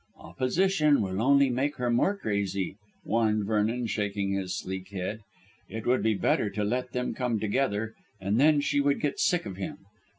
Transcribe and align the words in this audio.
"Opposition 0.17 0.99
will 1.03 1.21
only 1.21 1.51
make 1.51 1.75
her 1.75 1.91
more 1.91 2.17
crazy," 2.17 2.75
warned 3.05 3.45
Vernon, 3.45 3.85
shaking 3.85 4.31
his 4.31 4.57
sleek 4.57 4.89
head. 4.89 5.19
"It 5.69 5.85
would 5.85 6.01
be 6.01 6.15
better 6.15 6.49
to 6.49 6.63
let 6.63 6.93
them 6.93 7.13
come 7.13 7.39
together, 7.39 7.93
and 8.19 8.39
then 8.39 8.61
she 8.61 8.81
would 8.81 8.99
get 8.99 9.19
sick 9.19 9.45
of 9.45 9.57
him. 9.57 9.77